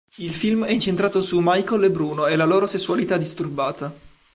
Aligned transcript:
Il 0.15 0.33
film 0.33 0.65
è 0.65 0.71
incentrato 0.71 1.21
su 1.21 1.37
Michael 1.43 1.83
e 1.83 1.91
Bruno 1.91 2.25
e 2.25 2.35
la 2.35 2.45
loro 2.45 2.65
sessualità 2.65 3.17
disturbata. 3.17 3.93